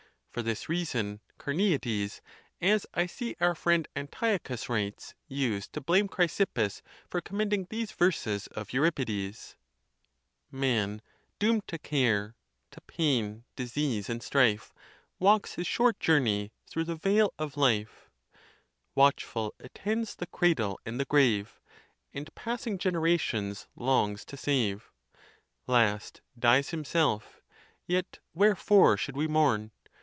For 0.33 0.41
this 0.41 0.69
reason 0.69 1.19
Carneades, 1.37 2.21
as 2.61 2.85
I 2.93 3.05
see 3.05 3.35
our 3.41 3.53
friend 3.53 3.85
Antiochus 3.97 4.69
writes, 4.69 5.13
used 5.27 5.73
to 5.73 5.81
blame 5.81 6.07
Chrysippus 6.07 6.81
for 7.09 7.19
commend 7.19 7.51
ing 7.51 7.65
these 7.69 7.91
verses 7.91 8.47
of 8.47 8.71
Euripides: 8.71 9.57
Man, 10.49 11.01
doom'd 11.37 11.67
to 11.67 11.77
care, 11.77 12.37
to 12.71 12.79
pain, 12.79 13.43
disease, 13.57 14.09
and 14.09 14.23
strife, 14.23 14.73
Walks 15.19 15.55
his 15.55 15.67
short 15.67 15.99
journey 15.99 16.53
thro' 16.65 16.85
the 16.85 16.95
vale 16.95 17.33
of 17.37 17.57
life: 17.57 18.09
Watchful 18.95 19.53
attends 19.59 20.15
the 20.15 20.27
cradle 20.27 20.79
and 20.85 20.97
the 20.97 21.03
grave, 21.03 21.59
And 22.13 22.33
passing, 22.35 22.77
generations 22.77 23.67
longs 23.75 24.23
to 24.27 24.37
save: 24.37 24.93
Last, 25.67 26.21
dies 26.39 26.69
himself: 26.69 27.41
yet 27.85 28.19
wherefore 28.33 28.95
should 28.95 29.17
we 29.17 29.27
mourn? 29.27 29.71